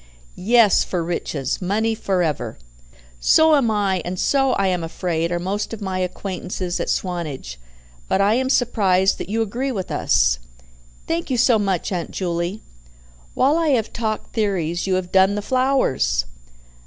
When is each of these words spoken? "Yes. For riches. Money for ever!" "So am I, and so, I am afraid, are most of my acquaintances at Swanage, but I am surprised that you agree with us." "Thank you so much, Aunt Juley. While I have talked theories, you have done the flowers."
"Yes. 0.33 0.83
For 0.83 1.03
riches. 1.03 1.61
Money 1.61 1.93
for 1.93 2.23
ever!" 2.23 2.57
"So 3.19 3.55
am 3.55 3.69
I, 3.69 4.01
and 4.03 4.17
so, 4.17 4.53
I 4.53 4.65
am 4.65 4.83
afraid, 4.83 5.31
are 5.31 5.37
most 5.37 5.73
of 5.75 5.79
my 5.79 5.99
acquaintances 5.99 6.79
at 6.79 6.89
Swanage, 6.89 7.59
but 8.07 8.19
I 8.19 8.33
am 8.33 8.49
surprised 8.49 9.19
that 9.19 9.29
you 9.29 9.43
agree 9.43 9.71
with 9.71 9.91
us." 9.91 10.39
"Thank 11.05 11.29
you 11.29 11.37
so 11.37 11.59
much, 11.59 11.91
Aunt 11.91 12.09
Juley. 12.09 12.63
While 13.35 13.59
I 13.59 13.67
have 13.77 13.93
talked 13.93 14.33
theories, 14.33 14.87
you 14.87 14.95
have 14.95 15.11
done 15.11 15.35
the 15.35 15.41
flowers." 15.43 16.25